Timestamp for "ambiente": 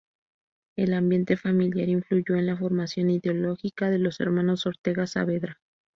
0.95-1.37